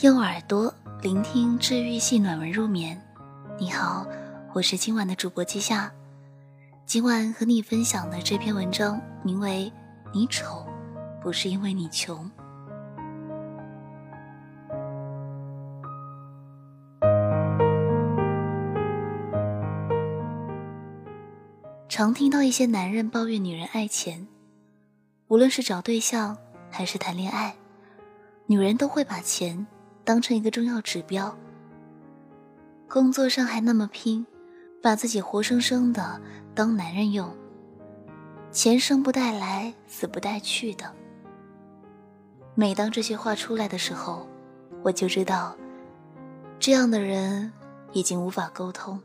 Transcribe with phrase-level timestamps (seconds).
[0.00, 3.00] 用耳朵聆听治愈系暖文入眠。
[3.56, 4.04] 你好，
[4.52, 5.92] 我是今晚的主播季夏。
[6.86, 9.70] 今晚和你分享的这篇文章名为
[10.12, 10.66] 《你丑，
[11.20, 12.18] 不是因为你穷》。
[21.88, 24.26] 常听到一些男人抱怨女人爱钱，
[25.28, 26.36] 无论是找对象
[26.70, 27.54] 还是谈恋爱，
[28.46, 29.64] 女人都会把钱。
[30.04, 31.36] 当成一个重要指标，
[32.88, 34.26] 工作上还那么拼，
[34.82, 36.20] 把自己活生生的
[36.54, 37.32] 当男人用，
[38.50, 40.92] 钱生不带来，死不带去的。
[42.54, 44.26] 每当这些话出来的时候，
[44.82, 45.56] 我就知道，
[46.58, 47.52] 这样的人
[47.92, 49.00] 已经无法沟通。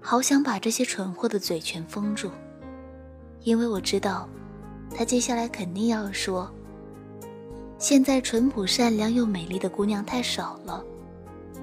[0.00, 2.30] 好想把这些蠢货的嘴全封住，
[3.40, 4.28] 因为我知道，
[4.90, 6.50] 他接下来肯定要说。
[7.86, 10.82] 现在淳朴、善良又美丽的姑娘太少了，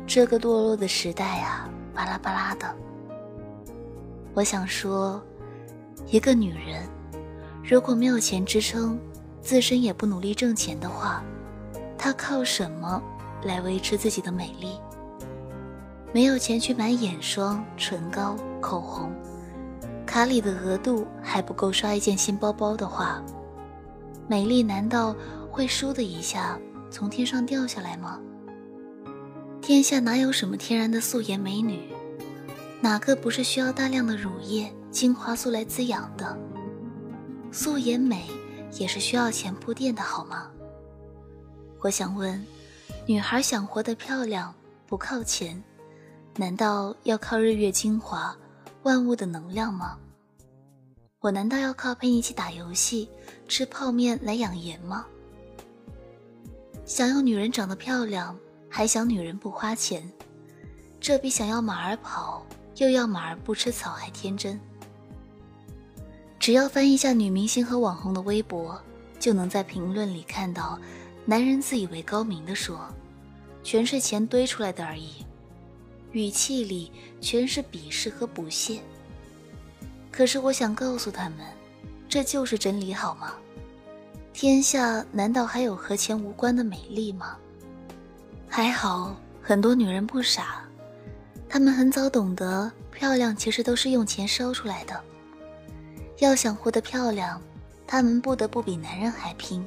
[0.05, 2.75] 这个堕落的时代啊，巴拉巴拉的。
[4.35, 5.19] 我想说，
[6.11, 6.87] 一个女人
[7.63, 8.99] 如果没有钱支撑，
[9.41, 11.23] 自身也不努力挣钱的话，
[11.97, 13.01] 她靠什么
[13.41, 14.79] 来维持自己的美丽？
[16.13, 19.11] 没有钱去买眼霜、唇膏、口红，
[20.05, 23.19] 卡里的额度还不够刷一件新包包的话，
[24.27, 25.15] 美丽难道？
[25.51, 26.57] 会倏的一下
[26.89, 28.19] 从天上掉下来吗？
[29.61, 31.89] 天下哪有什么天然的素颜美女？
[32.79, 36.37] 哪个不是需要大量的乳液、精华素来滋养的？
[37.51, 38.25] 素颜美
[38.79, 40.49] 也是需要钱铺垫的，好吗？
[41.81, 42.43] 我想问，
[43.05, 44.53] 女孩想活得漂亮，
[44.87, 45.61] 不靠钱，
[46.37, 48.35] 难道要靠日月精华、
[48.83, 49.97] 万物的能量吗？
[51.19, 53.09] 我难道要靠陪你一起打游戏、
[53.47, 55.05] 吃泡面来养颜吗？
[56.91, 60.03] 想要女人长得漂亮，还想女人不花钱，
[60.99, 62.45] 这比想要马儿跑
[62.75, 64.59] 又要马儿不吃草还天真。
[66.37, 68.77] 只要翻一下女明星和网红的微博，
[69.17, 70.77] 就能在评论里看到，
[71.23, 72.93] 男人自以为高明的说
[73.63, 75.25] ：“全是钱堆出来的而已”，
[76.11, 78.81] 语气里全是鄙视和不屑。
[80.11, 81.37] 可是我想告诉他们，
[82.09, 83.35] 这就是真理，好吗？
[84.33, 87.37] 天下难道还有和钱无关的美丽吗？
[88.47, 90.63] 还好，很多女人不傻，
[91.47, 94.99] 她们很早懂得，漂亮其实都是用钱烧出来的。
[96.19, 97.41] 要想活得漂亮，
[97.85, 99.65] 她们不得不比男人还拼。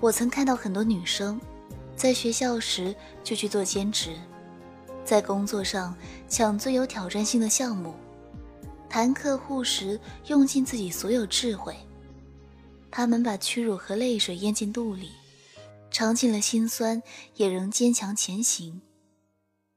[0.00, 1.40] 我曾看到很多女生，
[1.94, 4.16] 在学校时就去做兼职，
[5.04, 5.94] 在工作上
[6.28, 7.94] 抢最有挑战性的项目，
[8.88, 11.76] 谈客户时用尽自己所有智慧。
[12.92, 15.12] 他们把屈辱和泪水咽进肚里，
[15.90, 17.02] 尝尽了心酸，
[17.36, 18.82] 也仍坚强前行。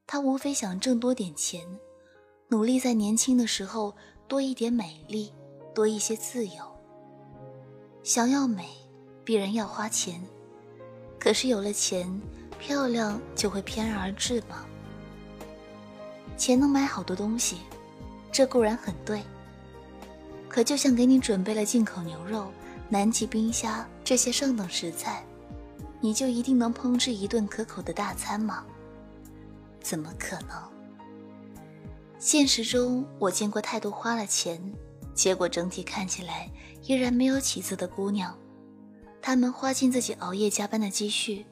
[0.06, 1.66] 他无非想挣多点钱，
[2.48, 3.96] 努力在年轻的时候
[4.28, 5.32] 多一点美丽，
[5.74, 6.62] 多一些自由。
[8.04, 8.68] 想要美，
[9.24, 10.22] 必然要花钱。
[11.18, 12.20] 可是有了钱，
[12.58, 14.66] 漂亮就会翩然而至吗？
[16.36, 17.56] 钱能买好多东西，
[18.30, 19.22] 这固然很对。
[20.50, 22.52] 可就像给你准备了进口牛肉。
[22.88, 25.24] 南极冰虾这些上等食材，
[26.00, 28.64] 你就一定能烹制一顿可口的大餐吗？
[29.80, 30.62] 怎么可能？
[32.18, 34.60] 现实中，我见过太多花了钱，
[35.14, 36.50] 结果整体看起来
[36.82, 38.38] 依然没有起色的姑娘。
[39.20, 41.44] 她们花尽自己熬夜加班的积蓄，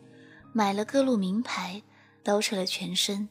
[0.52, 1.82] 买了各路名牌，
[2.24, 3.28] 捯饬了全身，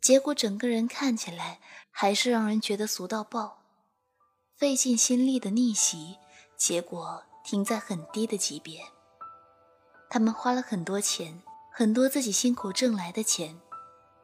[0.00, 3.62] 结果整个人看起来还是让人觉得俗到爆。
[4.54, 6.16] 费尽心力的逆袭。
[6.56, 8.80] 结果停在很低的级别。
[10.08, 13.58] 他们花了很多钱，很多自己辛苦挣来的钱，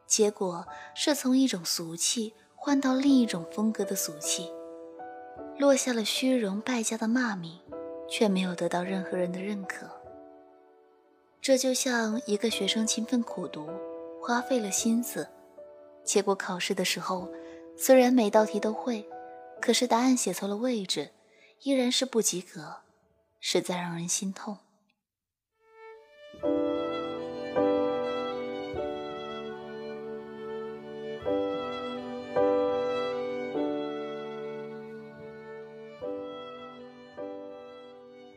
[0.07, 0.65] 结果
[0.95, 4.49] 是从一种俗气换到另一种风格的俗气，
[5.57, 7.59] 落下了虚荣败家的骂名，
[8.09, 9.89] 却没有得到任何人的认可。
[11.41, 13.67] 这就像一个学生勤奋苦读，
[14.21, 15.27] 花费了心思，
[16.03, 17.27] 结果考试的时候，
[17.75, 19.05] 虽然每道题都会，
[19.59, 21.09] 可是答案写错了位置。
[21.63, 22.77] 依然是不及格，
[23.39, 24.57] 实在让人心痛。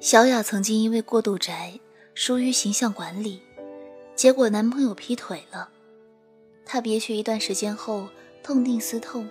[0.01, 1.81] 小雅曾经因为过度宅，
[2.15, 3.41] 疏于形象管理，
[4.15, 5.71] 结果男朋友劈腿了。
[6.67, 8.11] 她憋屈一段时间后，
[8.43, 9.27] 痛定思痛，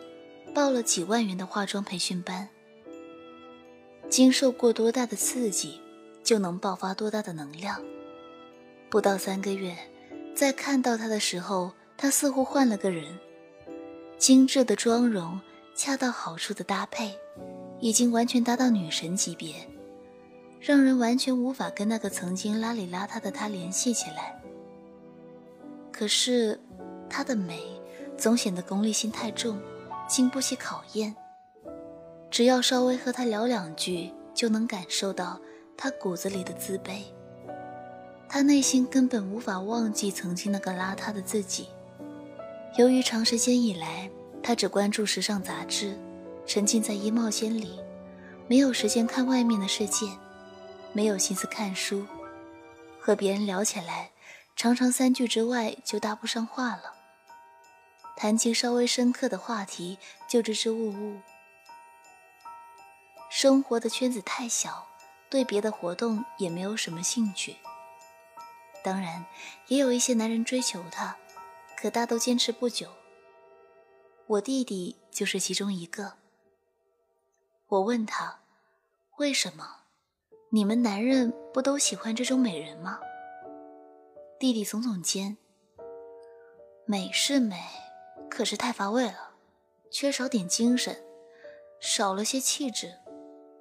[0.51, 2.49] 报了几万元的化妆培训班。
[4.13, 5.81] 经受过多大的刺激，
[6.23, 7.81] 就能爆发多大的能量。
[8.87, 9.75] 不到三个月，
[10.35, 13.17] 在看到他的时候，他似乎换了个人。
[14.19, 15.41] 精致的妆容，
[15.73, 17.17] 恰到好处的搭配，
[17.79, 19.67] 已经完全达到女神级别，
[20.59, 24.39] 让人完全无法跟那个曾经邋里邋遢的他联系起来。
[25.91, 26.61] 可是，
[27.09, 27.63] 她的美
[28.15, 29.59] 总显得功利心太重，
[30.07, 31.15] 经不起考验。
[32.33, 35.39] 只要稍微和他聊两句，就能感受到
[35.77, 37.03] 他骨子里的自卑。
[38.27, 41.67] 他内心根本无法忘记曾经那个邋遢的自己。
[42.75, 44.09] 由于长时间以来，
[44.41, 45.95] 他只关注时尚杂志，
[46.47, 47.79] 沉浸在衣帽间里，
[48.47, 50.07] 没有时间看外面的世界，
[50.91, 52.03] 没有心思看书，
[52.99, 54.09] 和别人聊起来，
[54.55, 56.95] 常常三句之外就搭不上话了。
[58.17, 61.19] 谈及稍微深刻的话题，就支支吾吾。
[63.35, 64.87] 生活的圈子太小，
[65.27, 67.57] 对别的活动也没有什么兴趣。
[68.83, 69.25] 当然，
[69.69, 71.17] 也有一些男人追求她，
[71.75, 72.91] 可大都坚持不久。
[74.27, 76.13] 我弟弟就是其中一个。
[77.69, 78.41] 我问他
[79.17, 79.77] ：“为什么？
[80.51, 82.99] 你们男人不都喜欢这种美人吗？”
[84.39, 85.37] 弟弟耸耸肩
[86.85, 87.59] ：“美是美，
[88.29, 89.31] 可是太乏味了，
[89.89, 91.03] 缺少点精神，
[91.81, 92.93] 少了些气质。”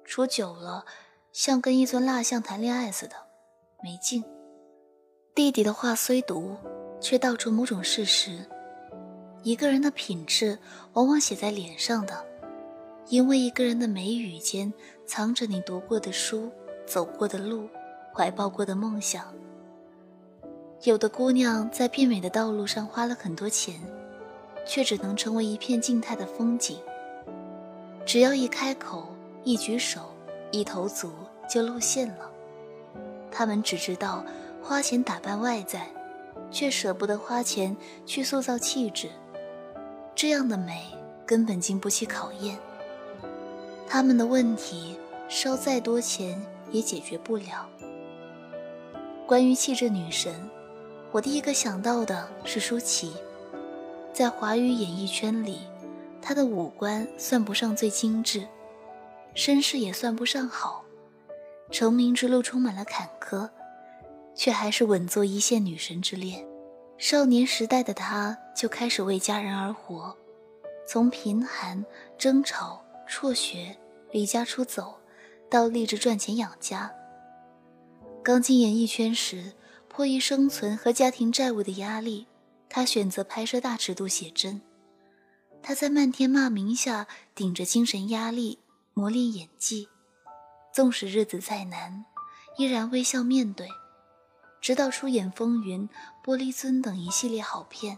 [0.05, 0.85] 处久了，
[1.31, 3.15] 像跟一尊蜡像谈恋爱似的，
[3.81, 4.23] 没劲。
[5.33, 6.57] 弟弟的话虽毒，
[6.99, 8.45] 却道出某种事实：
[9.41, 10.59] 一个人的品质，
[10.93, 12.25] 往往写在脸上的。
[13.07, 14.71] 因为一个人的眉宇间，
[15.05, 16.51] 藏着你读过的书、
[16.85, 17.67] 走过的路、
[18.13, 19.33] 怀抱过的梦想。
[20.83, 23.81] 有的姑娘在变美的道路上花了很多钱，
[24.67, 26.77] 却只能成为一片静态的风景。
[28.05, 29.12] 只要一开口。
[29.43, 30.01] 一举手，
[30.51, 31.11] 一投足
[31.49, 32.29] 就露馅了。
[33.31, 34.23] 他们只知道
[34.61, 35.87] 花钱打扮外在，
[36.51, 37.75] 却舍不得花钱
[38.05, 39.09] 去塑造气质。
[40.15, 40.85] 这样的美
[41.25, 42.57] 根本经不起考验。
[43.87, 44.97] 他们的问题
[45.27, 46.41] 烧再多钱
[46.71, 47.67] 也解决不了。
[49.27, 50.33] 关于气质女神，
[51.11, 53.13] 我第一个想到的是舒淇。
[54.13, 55.59] 在华语演艺圈里，
[56.21, 58.47] 她的五官算不上最精致。
[59.35, 60.85] 身世也算不上好，
[61.71, 63.49] 成名之路充满了坎坷，
[64.35, 66.45] 却还是稳坐一线女神之列。
[66.97, 70.15] 少年时代的她就开始为家人而活，
[70.87, 71.83] 从贫寒、
[72.17, 73.75] 争吵、辍学、
[74.11, 74.99] 离家出走，
[75.49, 76.93] 到立志赚钱养家。
[78.23, 79.53] 刚进演艺圈时，
[79.89, 82.27] 迫于生存和家庭债务的压力，
[82.69, 84.61] 她选择拍摄大尺度写真。
[85.61, 88.59] 她在漫天骂名下，顶着精神压力。
[88.95, 89.89] 磨练演技，
[90.71, 92.05] 纵使日子再难，
[92.57, 93.67] 依然微笑面对。
[94.61, 95.89] 直到出演《风云》
[96.25, 97.97] 《玻璃樽》等一系列好片，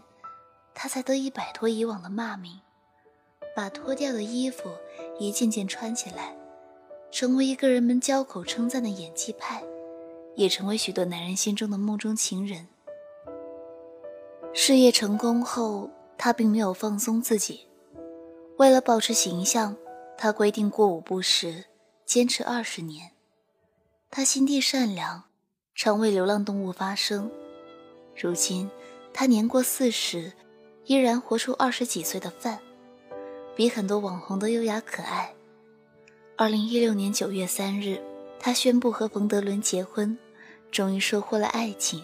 [0.74, 2.60] 他才得以摆脱以往的骂名，
[3.54, 4.70] 把脱掉的衣服
[5.18, 6.34] 一件件穿起来，
[7.10, 9.62] 成为一个人们交口称赞的演技派，
[10.34, 12.66] 也成为许多男人心中的梦中情人。
[14.54, 17.68] 事业成功后，他并没有放松自己，
[18.56, 19.76] 为了保持形象。
[20.18, 21.64] 他规定过午不食，
[22.04, 23.12] 坚持二十年。
[24.10, 25.24] 他心地善良，
[25.74, 27.30] 常为流浪动物发声。
[28.18, 28.70] 如今，
[29.12, 30.32] 他年过四十，
[30.86, 32.58] 依然活出二十几岁的范，
[33.54, 35.34] 比很多网红都优雅可爱。
[36.36, 38.00] 二零一六年九月三日，
[38.40, 40.16] 他宣布和冯德伦结婚，
[40.70, 42.02] 终于收获了爱情。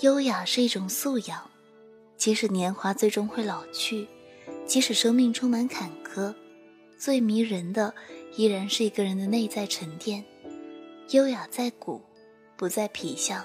[0.00, 1.50] 优雅是一种素养，
[2.16, 4.08] 即使年华最终会老去，
[4.66, 6.34] 即使生命充满坎坷。
[6.98, 7.92] 最迷人的
[8.36, 10.24] 依然是一个人的内在沉淀，
[11.10, 12.00] 优雅在骨，
[12.56, 13.44] 不在皮相。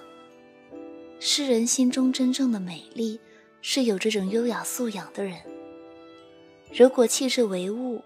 [1.19, 3.19] 世人心中真正的美丽，
[3.61, 5.37] 是有这种优雅素养的人。
[6.73, 8.01] 如果气质为物，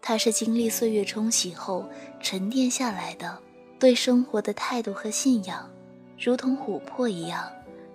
[0.00, 1.88] 它是经历岁月冲洗后
[2.20, 3.38] 沉淀下来的，
[3.78, 5.70] 对生活的态度和信仰，
[6.18, 7.46] 如同琥珀一样，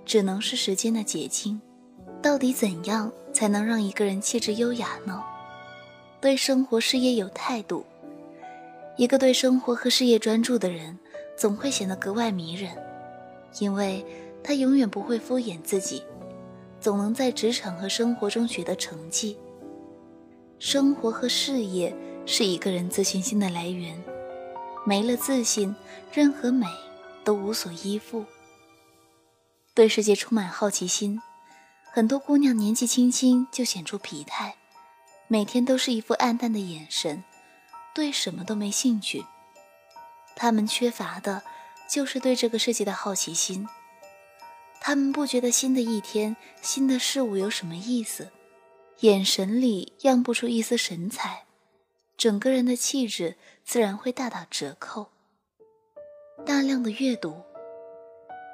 [0.06, 1.60] 只能是时间的结晶。
[2.22, 5.24] 到底怎样才能让一个人气质优雅呢？
[6.22, 7.84] 对生活、事业有态度，
[8.96, 11.00] 一个对生活和事业专注的人，
[11.36, 12.72] 总会显得格外迷人，
[13.60, 14.06] 因为
[14.44, 16.04] 他永远不会敷衍自己，
[16.80, 19.36] 总能在职场和生活中取得成绩。
[20.60, 21.92] 生活和事业
[22.28, 24.00] 是一个人自信心的来源，
[24.86, 25.76] 没了自信，
[26.14, 26.68] 任何美
[27.24, 28.24] 都无所依附。
[29.74, 31.20] 对世界充满好奇心，
[31.92, 34.58] 很多姑娘年纪轻轻就显出疲态。
[35.32, 37.24] 每天都是一副暗淡的眼神，
[37.96, 39.26] 对什么都没兴趣。
[40.36, 41.42] 他们缺乏的，
[41.90, 43.66] 就是对这个世界的好奇心，
[44.82, 48.30] 他们不觉得新的一天、新的事物有什么意思，
[49.00, 51.46] 眼神里漾不出一丝神采，
[52.18, 55.12] 整个人的气质自然会大打折扣。
[56.46, 57.42] 大量的阅读，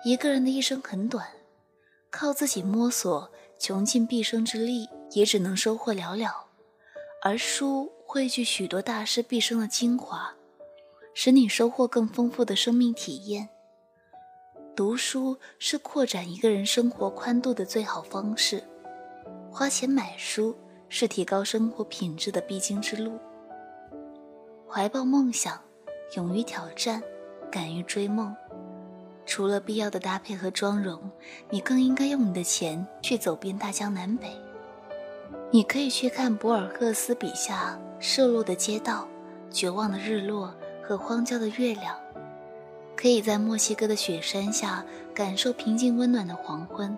[0.06, 1.28] 一个人的一生很短，
[2.12, 6.47] 靠自己摸索，穷尽毕生之力，也只能收获寥寥。
[7.20, 10.36] 而书汇聚许多大师毕生的精华，
[11.16, 13.50] 使你收获更丰富的生命体验。
[14.76, 18.64] 读书是扩展一个人生活宽度的最好方式，
[19.52, 20.56] 花钱买书
[20.90, 23.18] 是提高生活品质的必经之路。
[24.70, 25.60] 怀抱梦想，
[26.16, 27.02] 勇于挑战，
[27.52, 28.34] 敢于追梦。
[29.26, 31.10] 除了必要的搭配和妆容，
[31.50, 34.30] 你更应该用你的钱去走遍大江南北。
[35.50, 39.08] 你可以去看博尔赫斯笔下瘦弱的街道、
[39.50, 41.96] 绝望的日落和荒郊的月亮。
[42.98, 46.98] 可以在墨西哥的雪山下感受平静温暖的黄昏，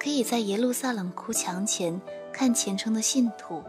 [0.00, 2.00] 可以在耶路撒冷哭墙前
[2.32, 3.62] 看虔诚的信徒，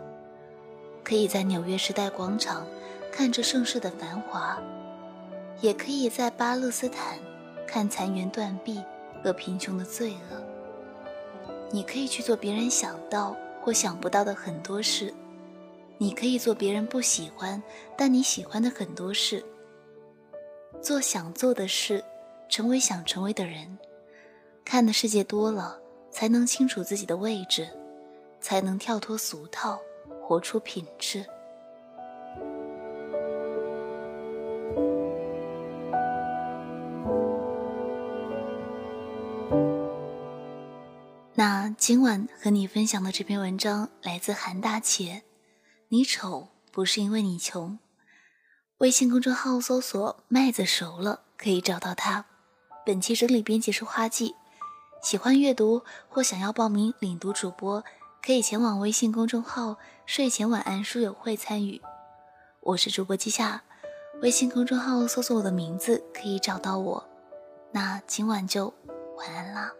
[1.03, 2.65] 可以在纽约时代广场
[3.11, 4.57] 看着盛世的繁华，
[5.61, 7.19] 也可以在巴勒斯坦
[7.67, 8.81] 看残垣断壁
[9.23, 10.41] 和贫穷的罪恶。
[11.69, 13.35] 你可以去做别人想到
[13.67, 15.13] 或想不到的很多事，
[15.97, 17.61] 你可以做别人不喜欢
[17.97, 19.43] 但你喜欢的很多事。
[20.81, 22.01] 做想做的事，
[22.47, 23.77] 成为想成为的人。
[24.63, 25.77] 看的世界多了，
[26.09, 27.67] 才能清楚自己的位置，
[28.39, 29.77] 才能跳脱俗套，
[30.23, 31.25] 活出品质。
[42.07, 45.23] 晚和你分享的这篇文章来自韩大姐。
[45.89, 47.77] 你丑不是因为你穷。
[48.77, 52.23] 微信公众号搜索“麦子熟了”可以找到他。
[52.85, 54.35] 本期整理编辑是花季。
[55.03, 57.83] 喜欢阅读或想要报名领读主播，
[58.25, 59.75] 可以前往微信公众号
[60.07, 61.81] “睡前晚安书友会”参与。
[62.61, 63.61] 我是主播季夏，
[64.21, 67.05] 微信公众号搜索我的名字可以找到我。
[67.73, 68.73] 那今晚就
[69.17, 69.73] 晚安啦。